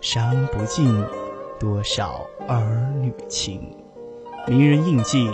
[0.00, 1.04] 伤不尽
[1.58, 3.74] 多少儿女情，
[4.46, 5.28] 名人印记，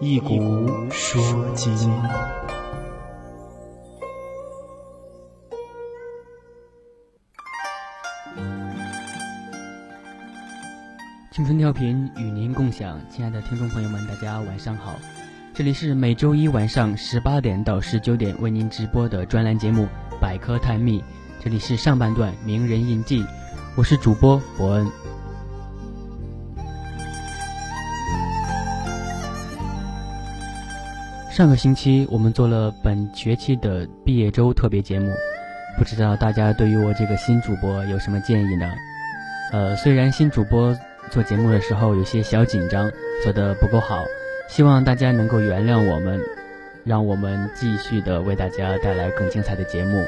[0.00, 1.20] 一古说
[1.54, 1.76] 今。
[11.32, 14.94] 青春调频与您共享，亲爱的听众朋友们，大家晚上好，
[15.52, 19.88] 这里是每周一晚上十八点到十九点为您直播的专栏节目
[20.20, 21.00] 《百科探秘》，
[21.42, 23.24] 这里是上半段名人印记。
[23.74, 24.86] 我是主播伯恩。
[31.30, 35.10] 上个星期我们做了本学期的毕业周特别节目，
[35.78, 38.70] 不知道大家对于我这个新主播有什么建议呢？
[39.52, 40.76] 呃，虽然新主播
[41.10, 42.90] 做节目的时候有些小紧张，
[43.24, 44.04] 做的不够好，
[44.50, 46.20] 希望大家能够原谅我们，
[46.84, 50.04] 让我们继续的为大家带来更精彩的节目。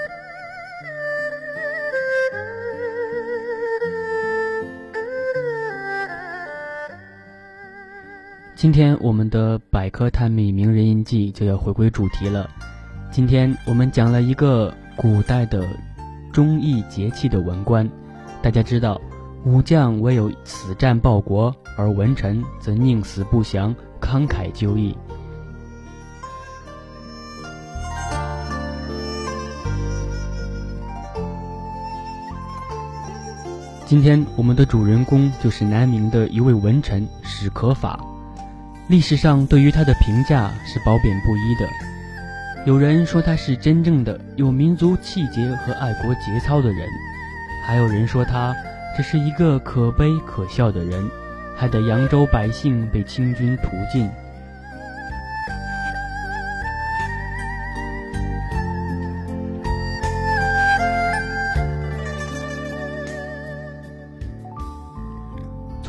[8.64, 12.48] 今天我们的百科探秘名人印记就要回归主题了。
[13.10, 15.68] 今天我们讲了一个古代的
[16.32, 17.86] 忠义节气的文官。
[18.40, 18.98] 大家知道，
[19.44, 24.96] 武将唯有死战报国，而文臣则宁死不降，慷慨就义。
[33.84, 38.00] 今天我们的主人公就是南明的一位文臣史可法。
[38.88, 41.66] 历史上对于他的评价是褒贬不一的，
[42.66, 46.86] 有人说他是真正的有民族气节和爱国节操的人，
[47.66, 48.54] 还有人说他
[48.94, 51.02] 只是一个可悲可笑的人，
[51.56, 54.10] 害得扬州百姓被清军屠尽。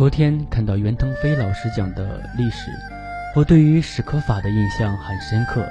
[0.05, 2.69] 昨天看到袁腾飞老师讲的历史，
[3.35, 5.67] 我对于史可法的印象很深刻。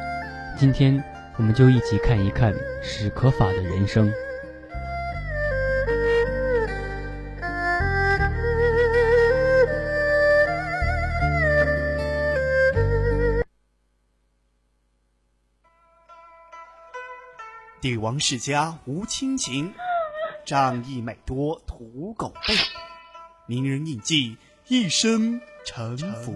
[0.58, 1.00] 今天
[1.36, 2.52] 我们就一起看一看
[2.82, 4.12] 史可法的人生。
[17.80, 19.72] 帝王世家无亲情，
[20.44, 22.83] 仗义每多屠狗辈。
[23.46, 24.38] 名人印记，
[24.68, 26.34] 一生沉浮。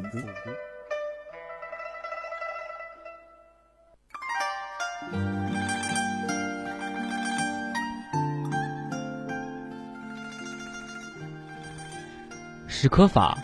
[12.66, 13.38] 史可法，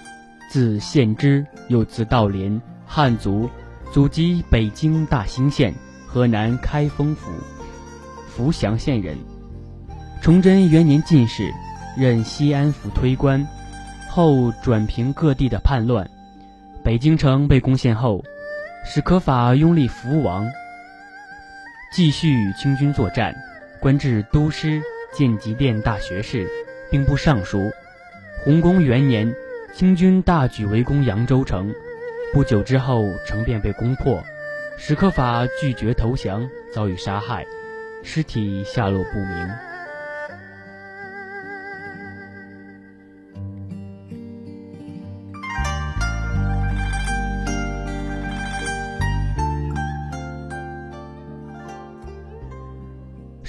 [0.51, 3.49] 字献之，又字道林，汉族，
[3.91, 5.75] 祖籍北京大兴县、
[6.07, 7.33] 河南开封府
[8.29, 9.17] 福祥县人。
[10.21, 11.51] 崇祯元年进士。
[11.97, 13.47] 任西安府推官，
[14.09, 16.09] 后转平各地的叛乱。
[16.83, 18.23] 北京城被攻陷后，
[18.85, 20.47] 史可法拥立福王，
[21.93, 23.35] 继续与清军作战，
[23.81, 26.49] 官至都师、建极殿大学士、
[26.91, 27.71] 兵部尚书。
[28.45, 29.33] 弘公元年，
[29.73, 31.73] 清军大举围攻扬州城，
[32.33, 34.23] 不久之后，城便被攻破。
[34.77, 37.47] 史可法拒绝投降，遭遇杀害，
[38.03, 39.74] 尸体下落不明。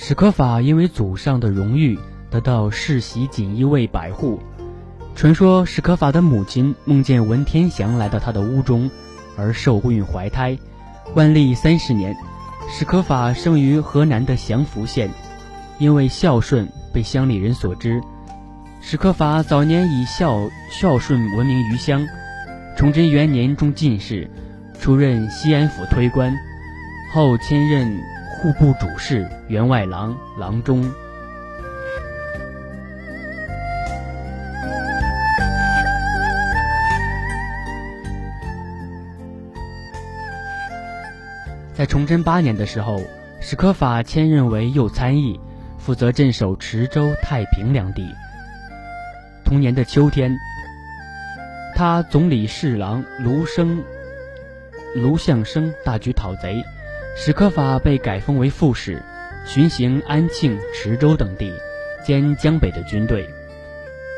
[0.07, 1.98] 史可法因为祖上的荣誉，
[2.30, 4.40] 得到世袭锦衣卫百户。
[5.16, 8.88] 传说史可法的母亲梦见文天祥来到他的屋中，
[9.36, 10.56] 而受孕怀胎。
[11.16, 12.16] 万历三十年，
[12.69, 15.10] 史可法生于河南的祥符县，
[15.80, 18.00] 因为孝顺被乡里人所知。
[18.81, 20.38] 史可法早年以孝
[20.69, 22.06] 孝顺闻名于乡，
[22.78, 24.30] 崇祯元年中进士，
[24.80, 26.31] 出任西安府推官，
[27.12, 28.00] 后迁任
[28.42, 30.84] 户部主事、员外郎、郎中。
[41.74, 43.02] 在崇祯八年的时候，
[43.42, 45.40] 史可法迁任为右参议，
[45.78, 48.14] 负责镇守池州、太平两地。
[49.44, 50.32] 同年的秋天，
[51.76, 53.84] 他总理侍郎卢生、
[54.96, 56.64] 卢相生大举讨贼，
[57.18, 59.02] 史可法被改封为副使，
[59.46, 61.52] 巡行安庆、池州等地，
[62.06, 63.28] 兼江北的军队。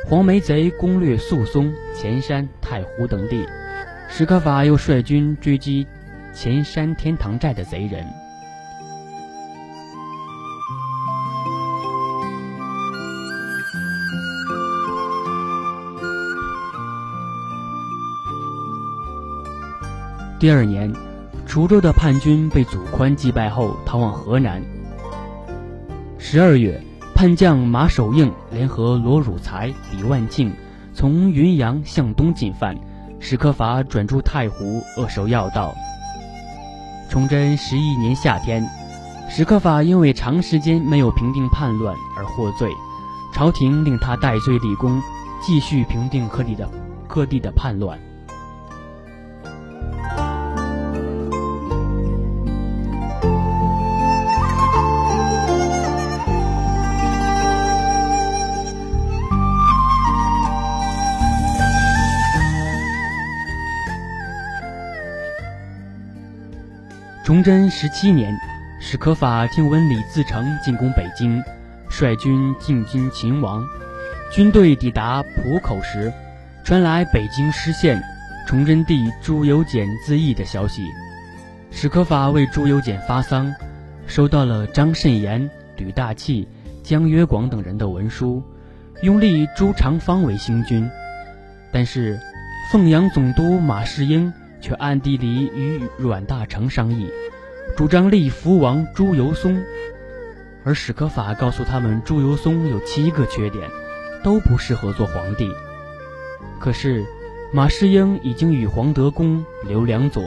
[0.06, 3.46] 黄眉贼攻略宿松、潜山、太湖等地，
[4.10, 5.88] 史可法又率军追击。
[6.34, 8.06] 潜山天堂寨的贼人。
[20.40, 20.94] 第二年，
[21.48, 24.62] 滁州的叛军被祖宽击败后，逃往河南。
[26.18, 26.80] 十二月，
[27.16, 30.52] 叛将马守应联合罗汝才、李万庆，
[30.94, 32.78] 从云阳向东进犯，
[33.20, 35.74] 史可法转驻太湖，扼守要道。
[37.10, 38.68] 崇祯十一年夏天，
[39.30, 42.70] 史可法因为长时间没有平定叛乱而获罪，
[43.34, 45.02] 朝廷令他戴罪立功，
[45.42, 46.70] 继续平定各地的
[47.08, 47.98] 各地的叛乱。
[67.28, 68.34] 崇祯十七年，
[68.80, 71.44] 史可法听闻李自成进攻北京，
[71.90, 73.68] 率军进军秦王。
[74.32, 76.10] 军队抵达浦口时，
[76.64, 78.02] 传来北京失陷，
[78.48, 80.88] 崇祯帝朱由检自缢的消息。
[81.70, 83.54] 史可法为朱由检发丧，
[84.06, 86.48] 收到了张慎言、吕大器、
[86.82, 88.42] 江约广等人的文书，
[89.02, 90.90] 拥立朱长方为新君。
[91.74, 92.18] 但是，
[92.72, 94.32] 凤阳总督马士英。
[94.62, 97.10] 却暗地里与阮大铖商议，
[97.76, 99.64] 主张立福王朱由崧，
[100.64, 103.70] 而史可法告诉他们，朱由崧有七个缺点，
[104.24, 105.50] 都不适合做皇帝。
[106.60, 107.06] 可是
[107.54, 110.24] 马士英已经与黄德功、刘良佐、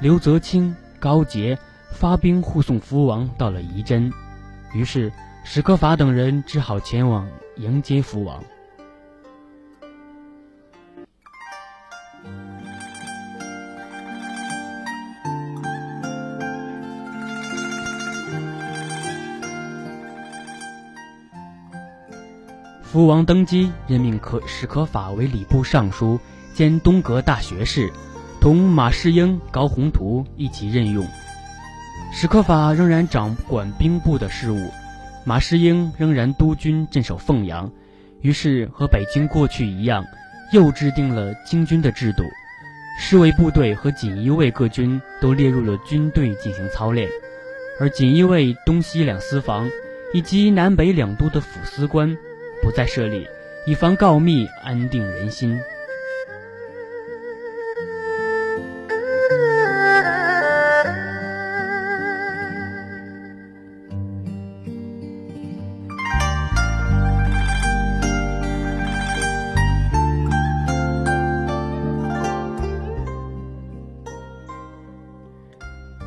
[0.00, 1.58] 刘泽清、高杰
[1.90, 4.12] 发兵护送福王到了仪真，
[4.74, 5.12] 于是
[5.44, 8.42] 史可法等人只好前往迎接福王。
[22.92, 26.18] 福王登基，任命可史可法为礼部尚书
[26.52, 27.88] 兼东阁大学士，
[28.40, 31.06] 同马士英、高宏图一起任用。
[32.12, 34.72] 史可法仍然掌管兵部的事务，
[35.24, 37.70] 马士英仍然督军镇守凤阳。
[38.22, 40.04] 于是和北京过去一样，
[40.52, 42.24] 又制定了京军的制度，
[42.98, 47.08] 侍卫部队和锦衣卫各军都列入了军队进行操练，
[47.78, 49.70] 而锦衣卫东西两司房
[50.12, 52.18] 以及南北两都的府司官。
[52.62, 53.26] 不再设立，
[53.66, 55.58] 以防告密，安定人心。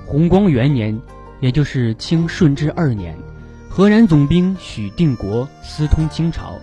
[0.06, 0.96] 弘光元年，
[1.39, 3.18] 也就是清顺治二年。
[3.75, 6.60] 河南总兵许定国私通清朝，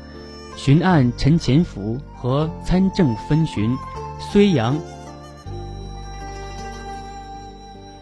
[0.56, 3.76] 巡按陈潜福和参政分巡
[4.20, 4.78] 睢阳，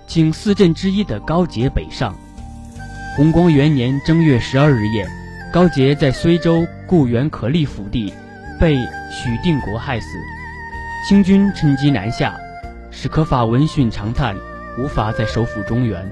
[0.06, 2.14] 请四镇之一的高杰北上。
[3.16, 5.08] 弘光元年正月十二日夜，
[5.50, 8.12] 高杰在睢州固原可立府地
[8.60, 8.76] 被
[9.10, 10.06] 许定国害死，
[11.08, 12.36] 清军趁机南下，
[12.90, 14.36] 史可法闻讯长叹，
[14.78, 16.06] 无法再收复中原。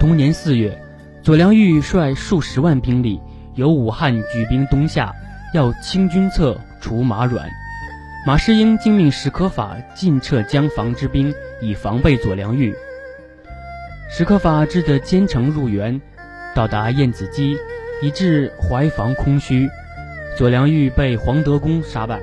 [0.00, 0.80] 同年四月，
[1.22, 3.20] 左良玉率数十万兵力
[3.54, 5.14] 由武汉举兵东下，
[5.52, 7.46] 要清军侧除马阮。
[8.26, 12.74] 马士英竟命史可法尽撤江防之兵，以防备左良玉。
[14.08, 16.00] 史可法只得兼程入援，
[16.54, 17.58] 到达燕子矶，
[18.00, 19.68] 以致淮防空虚。
[20.34, 22.18] 左良玉被黄德功杀败，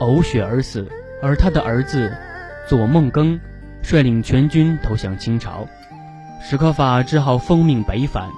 [0.00, 0.84] 呕血而死，
[1.22, 2.12] 而他的儿子
[2.66, 3.38] 左梦庚
[3.82, 5.64] 率领全军投降清朝。
[6.44, 8.28] 史可法只好奉命北返。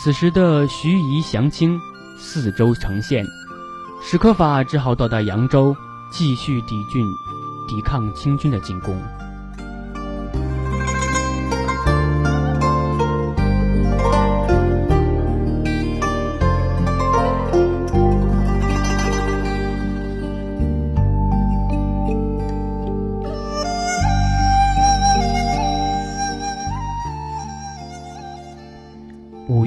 [0.00, 1.78] 此时的盱眙降清，
[2.16, 3.26] 四周呈现，
[4.00, 5.76] 史可法只好到达扬州，
[6.10, 7.04] 继续抵郡，
[7.66, 8.96] 抵抗清军的进攻。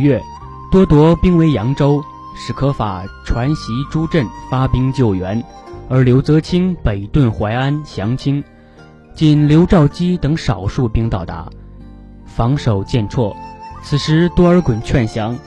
[0.01, 0.21] 月，
[0.71, 2.03] 多铎兵围扬州，
[2.35, 5.41] 史可法传檄诸镇发兵救援，
[5.87, 8.43] 而刘泽清北遁淮安降清，
[9.13, 11.47] 仅刘兆基等少数兵到达，
[12.25, 13.35] 防守渐挫。
[13.83, 15.37] 此时多尔衮劝降，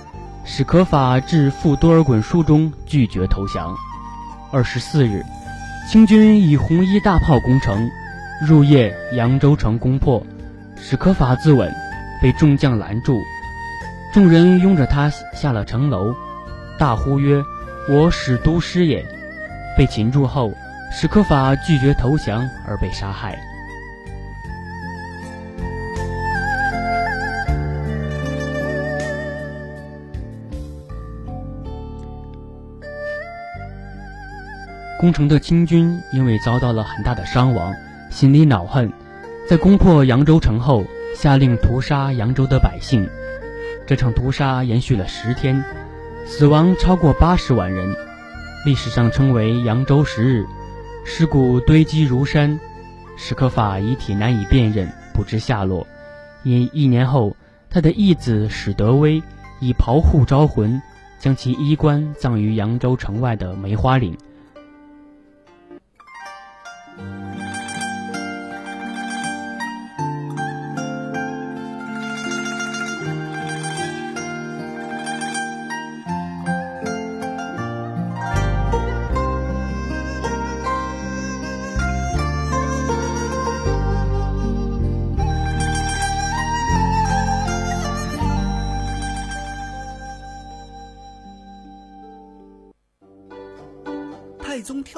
[0.44, 3.75] 史可法致赴多尔衮书中拒绝投降。
[4.52, 5.25] 二十四日，
[5.90, 7.88] 清军以红衣大炮攻城，
[8.46, 10.25] 入夜扬州城攻破，
[10.76, 11.70] 史可法自刎，
[12.20, 13.18] 被众将拦住。
[14.14, 16.14] 众人拥着他下了城楼，
[16.78, 17.42] 大呼曰
[17.90, 19.04] ：“我使都师也！”
[19.76, 20.52] 被擒住后，
[20.92, 23.37] 史可法拒绝投降而被杀害。
[35.00, 37.75] 攻城的清军因为遭到了很大的伤亡，
[38.11, 38.88] 心里恼恨，
[39.50, 40.85] 在攻破扬州城后，
[41.16, 43.04] 下令屠杀扬州的百姓。
[43.86, 45.62] 这场屠杀延续了十天，
[46.24, 47.94] 死亡超过八十万人，
[48.64, 50.46] 历史上称为扬州十日。
[51.04, 52.58] 尸骨堆积如山，
[53.16, 55.86] 史可法遗体难以辨认，不知下落。
[56.44, 57.36] 因一年后，
[57.68, 59.22] 他的义子史德威
[59.60, 60.80] 以袍户招魂，
[61.18, 64.16] 将其衣冠葬于扬州城外的梅花岭。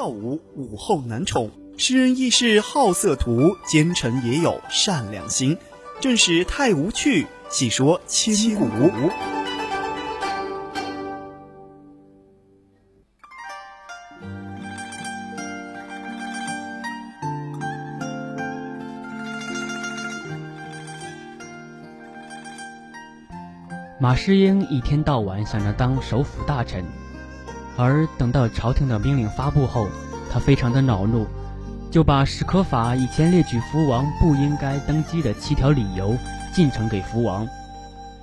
[0.07, 1.51] 跳舞，舞后难宠。
[1.77, 5.59] 诗人亦是好色图，奸臣也有善良心。
[6.01, 8.69] 正是太无趣，细说千古。
[23.99, 26.85] 马士英一天到晚想着当首辅大臣。
[27.77, 29.89] 而等到朝廷的命令发布后，
[30.33, 31.27] 他非常的恼怒，
[31.91, 36.17] 就把史可法以前列举福王不应该登基的七条理由
[36.55, 37.47] 进呈给福王，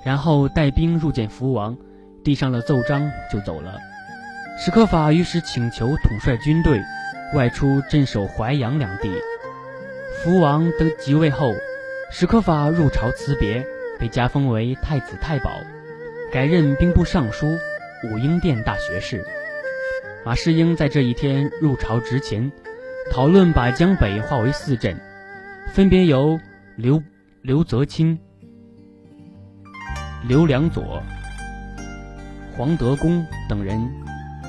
[0.02, 1.76] 然后带兵入见福王，
[2.24, 3.74] 递上了奏章就走了。
[4.58, 6.80] 史可法于是请求统帅军队，
[7.34, 9.10] 外出镇守淮阳两地。
[10.22, 11.52] 福王登即位后，
[12.10, 13.64] 史可法入朝辞别，
[13.98, 15.50] 被加封为太子太保，
[16.32, 17.56] 改任兵部尚书、
[18.04, 19.24] 武英殿大学士。
[20.24, 22.50] 马士英在这一天入朝之前，
[23.12, 24.98] 讨论把江北划为四镇，
[25.74, 26.40] 分别由
[26.76, 27.02] 刘
[27.42, 28.18] 刘泽清、
[30.26, 31.02] 刘良佐、
[32.56, 33.78] 黄德功等人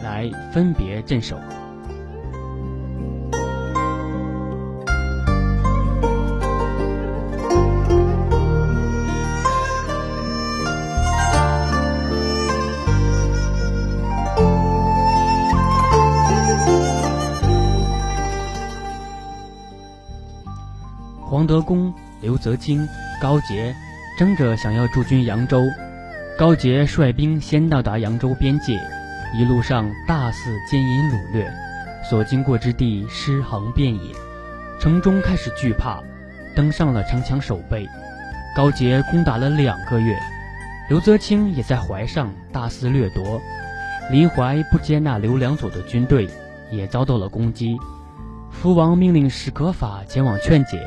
[0.01, 1.37] 来分别镇守。
[21.27, 21.91] 黄德功、
[22.21, 22.87] 刘泽清、
[23.19, 23.75] 高杰
[24.17, 25.63] 争着想要驻军扬州。
[26.37, 28.79] 高杰率兵先到达扬州边界，
[29.35, 31.51] 一路上大肆奸淫掳掠，
[32.07, 34.13] 所经过之地尸横遍野，
[34.79, 35.99] 城中开始惧怕，
[36.55, 37.87] 登上了城墙守备。
[38.55, 40.15] 高杰攻打了两个月，
[40.89, 43.41] 刘泽清也在淮上大肆掠夺。
[44.11, 46.29] 临淮不接纳刘良佐的军队，
[46.69, 47.75] 也遭到了攻击。
[48.51, 50.79] 福王命令史可法前往劝解。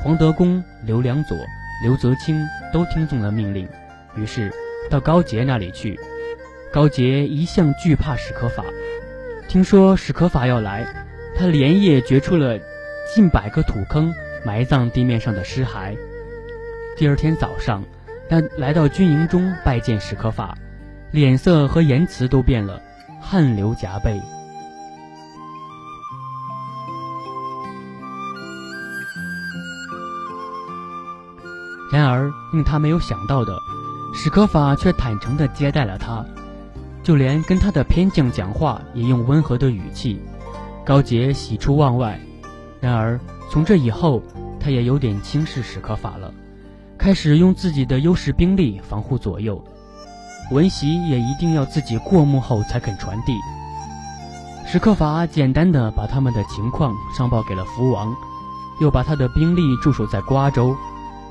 [0.00, 1.36] 黄德功、刘良佐、
[1.82, 3.68] 刘泽清都听从了命令，
[4.16, 4.52] 于是
[4.88, 5.98] 到高杰那里去。
[6.72, 8.64] 高杰一向惧怕史可法，
[9.48, 10.86] 听说史可法要来，
[11.36, 12.58] 他连夜掘出了
[13.12, 14.14] 近百个土坑，
[14.44, 15.96] 埋葬地面上的尸骸。
[16.96, 17.82] 第二天早上，
[18.28, 20.56] 他来到军营中拜见史可法，
[21.10, 22.80] 脸色和言辞都变了，
[23.20, 24.20] 汗流浃背。
[32.08, 33.58] 而令他没有想到的，
[34.14, 36.24] 史可法却坦诚地接待了他，
[37.02, 40.20] 就连跟他的偏将讲话也用温和的语气。
[40.84, 42.18] 高杰喜出望外。
[42.80, 43.18] 然而
[43.50, 44.22] 从这以后，
[44.60, 46.32] 他也有点轻视史可法了，
[46.96, 49.62] 开始用自己的优势兵力防护左右，
[50.50, 53.32] 文席也一定要自己过目后才肯传递。
[54.66, 58.14] 史可法简单的把他们的情况上报给了福王，
[58.80, 60.76] 又把他的兵力驻守在瓜州。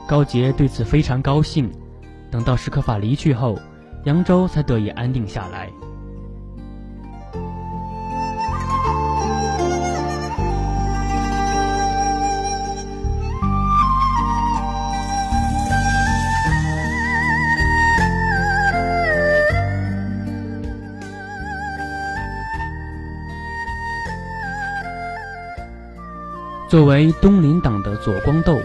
[0.07, 1.69] 高杰对此非常高兴。
[2.31, 3.59] 等到史可法离去后，
[4.05, 5.69] 扬州才得以安定下来。
[26.69, 28.59] 作为东林党的左光斗，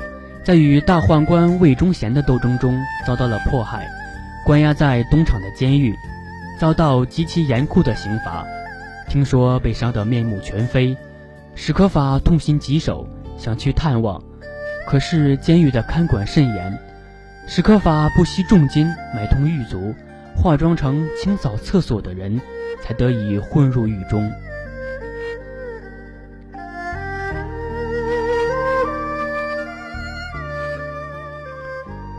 [0.44, 3.86] 在与大宦官魏忠贤的斗争中遭到了迫害，
[4.44, 5.94] 关押在东厂的监狱，
[6.58, 8.44] 遭到极其严酷的刑罚。
[9.08, 10.96] 听说被伤得面目全非，
[11.54, 13.06] 史可法痛心疾首，
[13.38, 14.20] 想去探望，
[14.84, 16.76] 可是监狱的看管甚严，
[17.46, 19.94] 史可法不惜重金买通狱卒，
[20.34, 22.40] 化妆成清扫厕所的人，
[22.82, 24.28] 才得以混入狱中。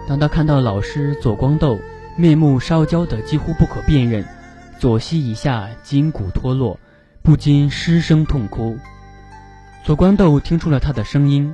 [0.08, 1.80] 当他看到老师左光斗
[2.18, 4.26] 面目烧焦的几乎不可辨认，
[4.78, 6.78] 左膝以下筋骨脱落，
[7.22, 8.78] 不禁失声痛哭。
[9.84, 11.54] 左光斗听出了他的声音，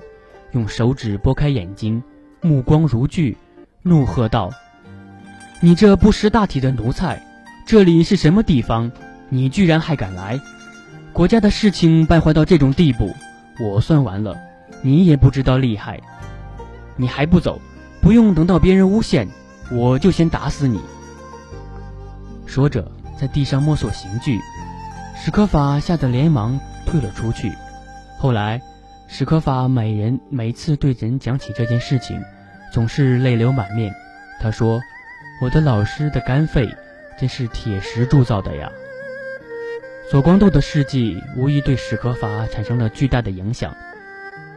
[0.51, 2.01] 用手指拨开眼睛，
[2.41, 3.37] 目光如炬，
[3.83, 4.51] 怒喝道
[5.61, 7.21] ：“你这不识大体的奴才，
[7.65, 8.91] 这里是什么地方？
[9.29, 10.39] 你居然还敢来！
[11.13, 13.15] 国家的事情败坏到这种地步，
[13.59, 14.35] 我算完了，
[14.81, 15.99] 你也不知道厉害，
[16.95, 17.61] 你还不走！”
[18.01, 19.27] 不用等到别人诬陷，
[19.71, 20.79] 我就先打死你。
[22.45, 24.39] 说着，在地上摸索刑具，
[25.15, 27.51] 史可法吓得连忙退了出去。
[28.17, 28.61] 后来，
[29.07, 32.21] 史可法每人每次对人讲起这件事情，
[32.73, 33.93] 总是泪流满面。
[34.41, 34.81] 他说
[35.43, 36.73] ：“我的老师的肝肺
[37.19, 38.71] 真是铁石铸造的呀。”
[40.09, 43.75] 左光斗的事迹无疑对史可法产生了巨大的影响。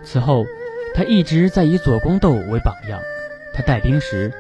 [0.03, 0.47] 此后，
[0.95, 3.01] 他一直在以左光斗为榜样。
[3.55, 4.33] 他带兵时，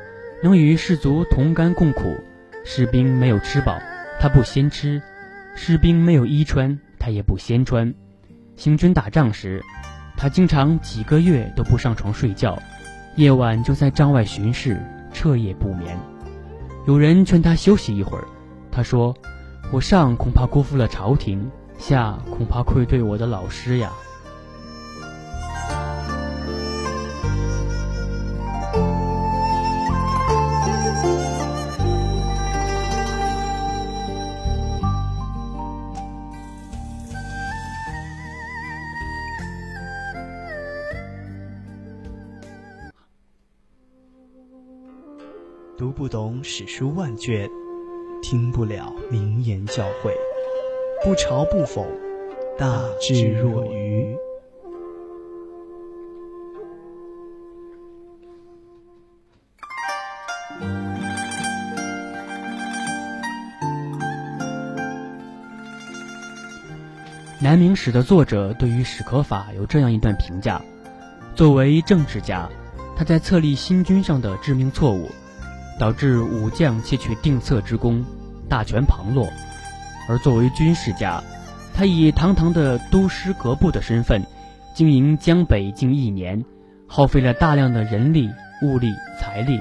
[0.43, 2.17] 能与士卒同甘共苦；
[2.65, 3.79] 士兵没有吃饱，
[4.21, 5.01] 他不先吃；
[5.55, 7.93] 士兵没有衣穿，他也不先穿。
[8.57, 9.63] 行军打仗时，
[10.17, 12.59] 他经常几个月都不上床睡觉，
[13.17, 14.81] 夜晚就在帐外巡视，
[15.13, 15.99] 彻夜不眠。
[16.87, 18.25] 有人劝他休息一会儿，
[18.71, 19.15] 他说
[19.73, 23.93] ：“我上恐怕辜负了朝廷，下恐怕愧对我的老师呀。”
[46.43, 47.49] 史书万卷，
[48.21, 50.13] 听不了名言教诲，
[51.05, 51.87] 不嘲不讽，
[52.59, 54.17] 大智若愚。
[67.41, 70.61] 南明史的作者对于史可法有这样一段评价：
[71.37, 72.49] 作为政治家，
[72.97, 75.09] 他在册立新君上的致命错误。
[75.79, 78.05] 导致武将窃取定策之功，
[78.49, 79.27] 大权旁落；
[80.09, 81.23] 而作为军事家，
[81.75, 84.23] 他以堂堂的都师阁部的身份，
[84.75, 86.45] 经营江北近一年，
[86.87, 88.31] 耗费了大量的人力、
[88.63, 89.59] 物力、财力，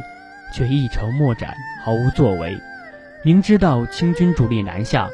[0.53, 2.57] 却一筹莫展，毫无作为。
[3.23, 5.09] 明知道清军主力南下，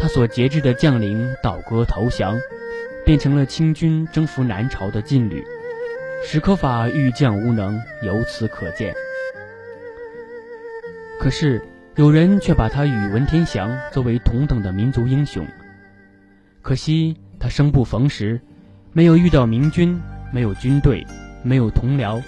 [0.00, 2.38] 他所节制的将领倒戈投降，
[3.04, 5.44] 变成了清军征服南朝的劲旅。
[6.24, 8.94] 史可法御将无能，由此可见。
[11.22, 11.62] 可是，
[11.94, 15.46] 有人却把他与文天祥作为同等的民族英雄。
[16.62, 18.40] 可惜他生不逢时，
[18.92, 19.96] 没有遇到明君，
[20.32, 21.06] 没有军队，
[21.44, 22.20] 没有同僚，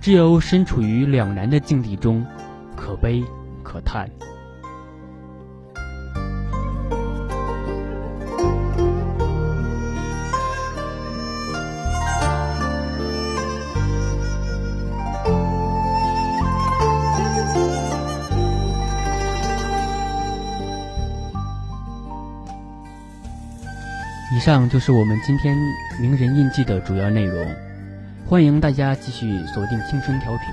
[0.00, 2.24] 只有身处于两难的境地中，
[2.76, 3.20] 可悲
[3.64, 4.08] 可叹。
[24.40, 25.54] 以上就是我们今天
[26.00, 27.46] 名人印记的主要内容，
[28.26, 30.46] 欢迎大家继续锁定青春调频。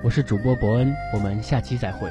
[0.00, 2.08] 我是主播伯恩，我们下期再会。